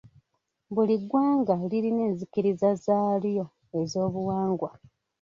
[0.73, 3.45] Buli ggwanga lirina enzikiriza zaalyo
[3.89, 4.69] z'obuwangwa.